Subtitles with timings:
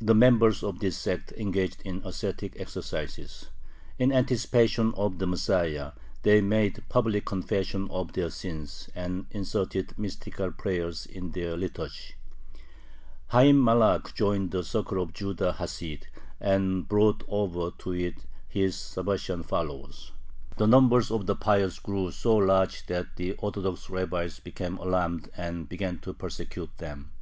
[0.00, 3.46] The members of this sect engaged in ascetic exercises;
[3.96, 5.92] in anticipation of the Messiah,
[6.24, 12.14] they made public confession of their sins and inserted mystical prayers in their liturgy.
[13.30, 16.08] Hayyim Malakh joined the circle of Judah Hasid,
[16.40, 20.10] and brought over to it his Sabbatian followers.
[20.56, 25.68] The number of "the Pious" grew so large that the Orthodox rabbis became alarmed and
[25.68, 27.12] began to persecute them.